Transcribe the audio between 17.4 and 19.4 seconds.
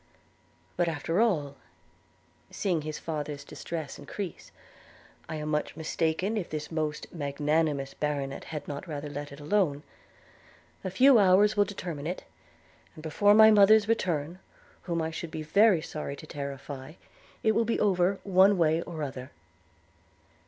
it will be over, one way or other.'